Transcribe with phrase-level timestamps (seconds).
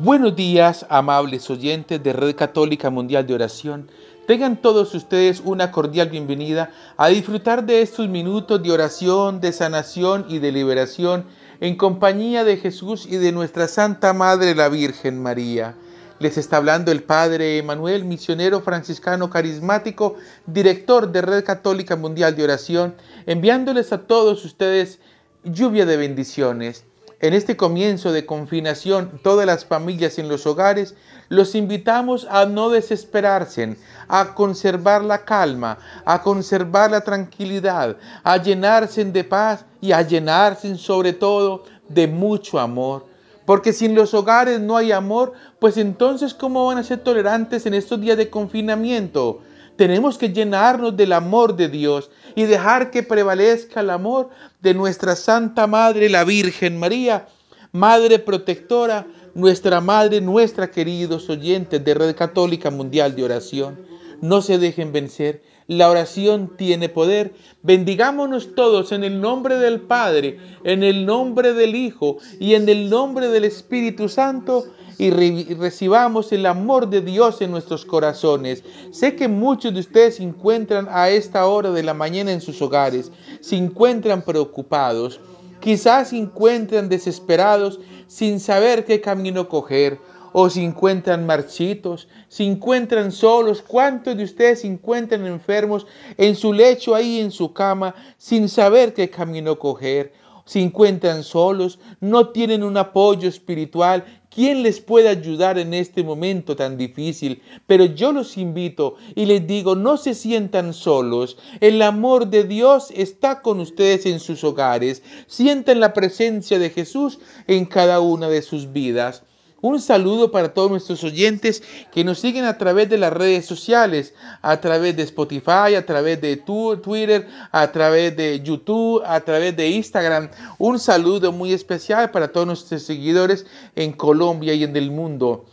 [0.00, 3.90] Buenos días, amables oyentes de Red Católica Mundial de Oración.
[4.28, 10.24] Tengan todos ustedes una cordial bienvenida a disfrutar de estos minutos de oración, de sanación
[10.28, 11.24] y de liberación
[11.58, 15.74] en compañía de Jesús y de nuestra Santa Madre la Virgen María.
[16.20, 20.14] Les está hablando el Padre Emanuel, misionero franciscano carismático,
[20.46, 22.94] director de Red Católica Mundial de Oración,
[23.26, 25.00] enviándoles a todos ustedes
[25.42, 26.84] lluvia de bendiciones.
[27.20, 30.94] En este comienzo de confinación, todas las familias en los hogares,
[31.28, 33.76] los invitamos a no desesperarse,
[34.06, 40.76] a conservar la calma, a conservar la tranquilidad, a llenarse de paz y a llenarse
[40.76, 43.06] sobre todo de mucho amor.
[43.44, 47.66] Porque si en los hogares no hay amor, pues entonces ¿cómo van a ser tolerantes
[47.66, 49.40] en estos días de confinamiento?
[49.78, 54.28] Tenemos que llenarnos del amor de Dios y dejar que prevalezca el amor
[54.60, 57.28] de nuestra Santa Madre, la Virgen María,
[57.70, 63.78] Madre protectora, nuestra Madre, nuestra queridos oyentes de Red Católica Mundial de Oración.
[64.20, 67.34] No se dejen vencer, la oración tiene poder.
[67.62, 72.90] Bendigámonos todos en el nombre del Padre, en el nombre del Hijo y en el
[72.90, 74.64] nombre del Espíritu Santo
[74.98, 75.10] y,
[75.54, 78.64] recibamos el amor de Dios en nuestros corazones.
[78.90, 82.60] Sé que muchos de ustedes se encuentran a esta hora de la mañana en sus
[82.60, 85.20] hogares, se encuentran preocupados,
[85.60, 90.00] quizás se encuentran desesperados sin saber qué camino coger
[90.32, 93.62] o se encuentran marchitos, se encuentran solos.
[93.62, 98.94] ¿Cuántos de ustedes se encuentran enfermos en su lecho ahí en su cama sin saber
[98.94, 100.12] qué camino coger?
[100.44, 106.54] Se encuentran solos, no tienen un apoyo espiritual ¿Quién les puede ayudar en este momento
[106.54, 107.42] tan difícil?
[107.66, 111.38] Pero yo los invito y les digo, no se sientan solos.
[111.60, 115.02] El amor de Dios está con ustedes en sus hogares.
[115.26, 119.22] Sientan la presencia de Jesús en cada una de sus vidas.
[119.60, 124.14] Un saludo para todos nuestros oyentes que nos siguen a través de las redes sociales,
[124.40, 129.70] a través de Spotify, a través de Twitter, a través de YouTube, a través de
[129.70, 130.30] Instagram.
[130.58, 135.44] Un saludo muy especial para todos nuestros seguidores en Colombia y en el mundo.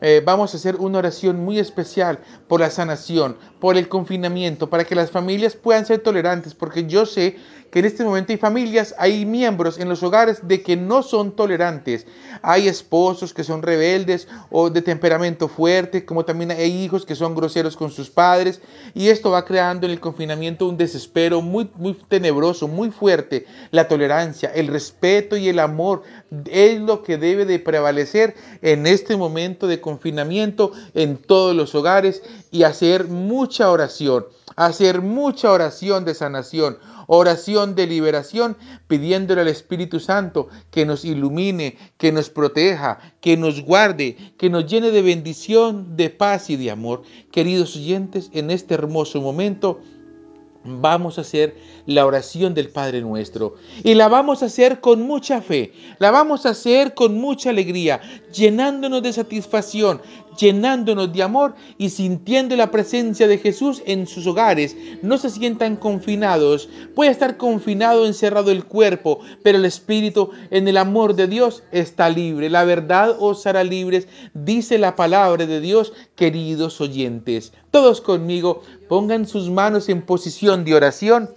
[0.00, 2.18] Eh, vamos a hacer una oración muy especial
[2.48, 7.06] por la sanación, por el confinamiento, para que las familias puedan ser tolerantes, porque yo
[7.06, 7.36] sé
[7.74, 11.32] que en este momento hay familias, hay miembros en los hogares de que no son
[11.32, 12.06] tolerantes.
[12.40, 17.34] Hay esposos que son rebeldes o de temperamento fuerte, como también hay hijos que son
[17.34, 18.60] groseros con sus padres,
[18.94, 23.44] y esto va creando en el confinamiento un desespero muy, muy tenebroso, muy fuerte.
[23.72, 26.02] La tolerancia, el respeto y el amor
[26.48, 32.22] es lo que debe de prevalecer en este momento de confinamiento en todos los hogares
[32.50, 34.26] y hacer mucha oración,
[34.56, 41.76] hacer mucha oración de sanación, oración de liberación, pidiéndole al Espíritu Santo que nos ilumine,
[41.98, 46.70] que nos proteja, que nos guarde, que nos llene de bendición, de paz y de
[46.70, 47.02] amor.
[47.30, 49.80] Queridos oyentes, en este hermoso momento,
[50.64, 53.56] vamos a hacer la oración del Padre nuestro.
[53.82, 58.00] Y la vamos a hacer con mucha fe, la vamos a hacer con mucha alegría,
[58.32, 60.00] llenándonos de satisfacción,
[60.38, 64.76] llenándonos de amor y sintiendo la presencia de Jesús en sus hogares.
[65.02, 66.68] No se sientan confinados.
[66.94, 72.08] Puede estar confinado, encerrado el cuerpo, pero el espíritu en el amor de Dios está
[72.08, 72.50] libre.
[72.50, 77.52] La verdad os hará libres, dice la palabra de Dios, queridos oyentes.
[77.70, 81.30] Todos conmigo pongan sus manos en posición de oración,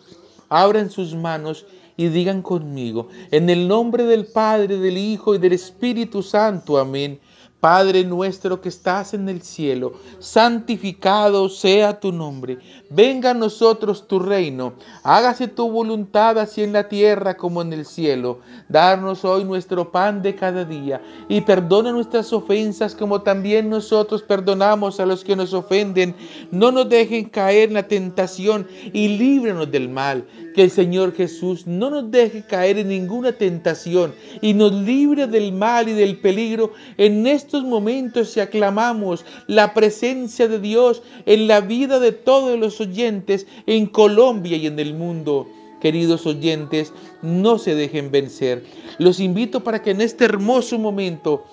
[0.49, 1.65] abran sus manos
[1.97, 6.77] y digan conmigo, en el nombre del Padre, del Hijo y del Espíritu Santo.
[6.77, 7.19] Amén.
[7.59, 12.59] Padre nuestro que estás en el cielo, santificado sea tu nombre.
[12.91, 14.73] Venga a nosotros tu reino.
[15.01, 18.41] Hágase tu voluntad así en la tierra como en el cielo.
[18.69, 24.99] Darnos hoy nuestro pan de cada día y perdona nuestras ofensas como también nosotros perdonamos
[24.99, 26.15] a los que nos ofenden.
[26.51, 30.27] No nos dejen caer en la tentación y líbranos del mal.
[30.53, 35.53] Que el Señor Jesús no nos deje caer en ninguna tentación y nos libre del
[35.53, 41.61] mal y del peligro en estos momentos si aclamamos la presencia de Dios en la
[41.61, 45.47] vida de todos los oyentes en Colombia y en el mundo.
[45.79, 46.91] Queridos oyentes,
[47.21, 48.65] no se dejen vencer.
[48.97, 51.45] Los invito para que en este hermoso momento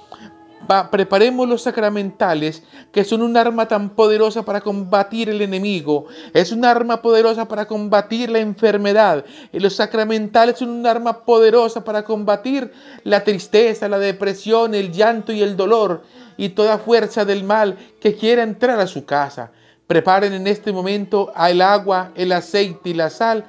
[0.90, 2.62] preparemos los sacramentales,
[2.92, 6.06] que son un arma tan poderosa para combatir el enemigo.
[6.32, 9.24] Es un arma poderosa para combatir la enfermedad.
[9.52, 12.72] Y los sacramentales son un arma poderosa para combatir
[13.04, 16.02] la tristeza, la depresión, el llanto y el dolor
[16.36, 19.52] y toda fuerza del mal que quiera entrar a su casa.
[19.86, 23.44] Preparen en este momento el agua, el aceite y la sal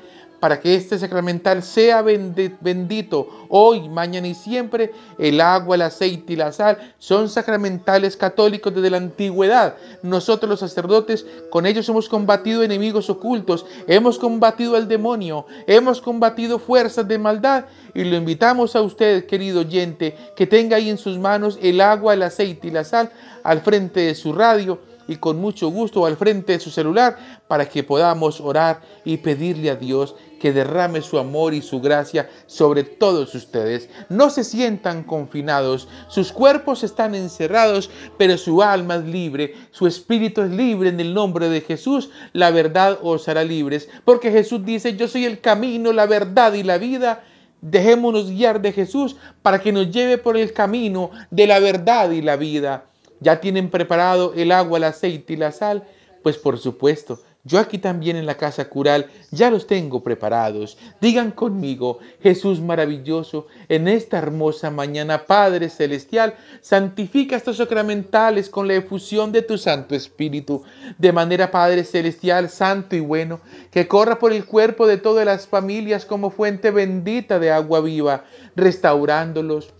[0.45, 4.94] para que este sacramental sea bendito hoy, mañana y siempre.
[5.18, 9.75] El agua, el aceite y la sal son sacramentales católicos desde la antigüedad.
[10.03, 16.59] Nosotros los sacerdotes con ellos hemos combatido enemigos ocultos, hemos combatido al demonio, hemos combatido
[16.59, 17.65] fuerzas de maldad
[17.95, 22.13] y lo invitamos a usted, querido oyente, que tenga ahí en sus manos el agua,
[22.13, 23.09] el aceite y la sal
[23.42, 24.77] al frente de su radio
[25.07, 29.69] y con mucho gusto al frente de su celular para que podamos orar y pedirle
[29.69, 33.89] a Dios que derrame su amor y su gracia sobre todos ustedes.
[34.09, 40.41] No se sientan confinados, sus cuerpos están encerrados, pero su alma es libre, su espíritu
[40.41, 42.09] es libre en el nombre de Jesús.
[42.33, 46.63] La verdad os hará libres, porque Jesús dice, yo soy el camino, la verdad y
[46.63, 47.23] la vida.
[47.61, 52.21] Dejémonos guiar de Jesús para que nos lleve por el camino de la verdad y
[52.21, 52.85] la vida.
[53.21, 55.83] ¿Ya tienen preparado el agua, el aceite y la sal?
[56.21, 60.80] Pues por supuesto, yo aquí también en la casa cural ya los tengo preparados.
[61.00, 68.74] Digan conmigo, Jesús maravilloso, en esta hermosa mañana, Padre Celestial, santifica estos sacramentales con la
[68.74, 70.63] efusión de tu Santo Espíritu,
[70.97, 73.39] de manera, Padre Celestial, santo y bueno,
[73.69, 78.25] que corra por el cuerpo de todas las familias como fuente bendita de agua viva,
[78.56, 79.71] restaurándolos,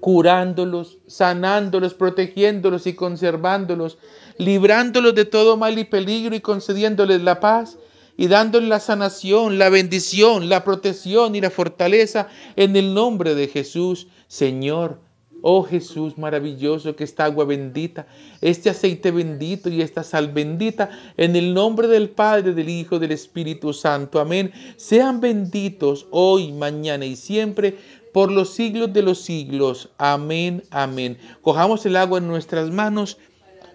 [0.00, 3.98] curándolos, sanándolos, protegiéndolos y conservándolos,
[4.38, 7.78] librándolos de todo mal y peligro y concediéndoles la paz
[8.16, 13.48] y dándoles la sanación, la bendición, la protección y la fortaleza en el nombre de
[13.48, 15.00] Jesús, Señor.
[15.40, 18.08] Oh Jesús maravilloso, que esta agua bendita,
[18.40, 23.12] este aceite bendito y esta sal bendita, en el nombre del Padre, del Hijo, del
[23.12, 24.18] Espíritu Santo.
[24.18, 24.50] Amén.
[24.76, 27.76] Sean benditos hoy, mañana y siempre
[28.18, 29.90] por los siglos de los siglos.
[29.96, 31.18] Amén, amén.
[31.40, 33.16] Cojamos el agua en nuestras manos,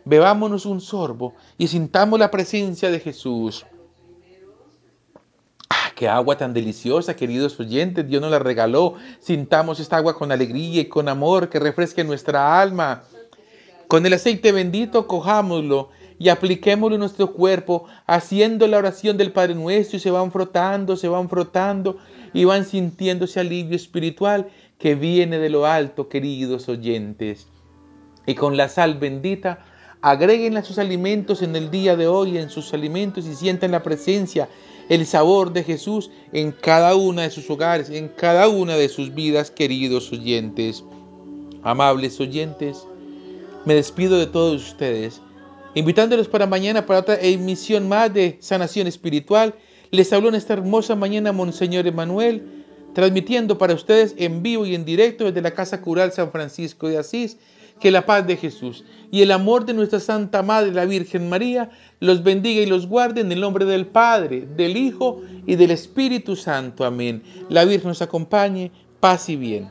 [0.03, 3.65] bebámonos un sorbo y sintamos la presencia de Jesús.
[5.69, 8.05] ¡Ah, qué agua tan deliciosa, queridos oyentes!
[8.05, 8.95] Dios nos la regaló.
[9.21, 13.03] Sintamos esta agua con alegría y con amor que refresque nuestra alma.
[13.87, 15.87] Con el aceite bendito cojámoslo
[16.19, 20.97] y apliquémoslo en nuestro cuerpo, haciendo la oración del Padre Nuestro y se van frotando,
[20.97, 21.97] se van frotando
[22.33, 24.49] y van sintiendo ese alivio espiritual
[24.79, 27.47] que viene de lo alto, queridos oyentes.
[28.25, 29.65] Y con la sal bendita,
[30.01, 33.83] agreguen a sus alimentos en el día de hoy, en sus alimentos y sientan la
[33.83, 34.49] presencia,
[34.89, 39.13] el sabor de Jesús en cada una de sus hogares, en cada una de sus
[39.13, 40.83] vidas, queridos oyentes.
[41.63, 42.85] Amables oyentes,
[43.63, 45.21] me despido de todos ustedes,
[45.75, 49.55] invitándolos para mañana para otra emisión más de sanación espiritual
[49.93, 52.41] les habló en esta hermosa mañana Monseñor Emanuel,
[52.95, 56.97] transmitiendo para ustedes en vivo y en directo desde la Casa Cural San Francisco de
[56.97, 57.37] Asís,
[57.79, 61.69] que la paz de Jesús y el amor de nuestra Santa Madre, la Virgen María,
[61.99, 66.35] los bendiga y los guarde en el nombre del Padre, del Hijo y del Espíritu
[66.35, 66.85] Santo.
[66.85, 67.21] Amén.
[67.49, 69.69] La Virgen nos acompañe, paz y bien.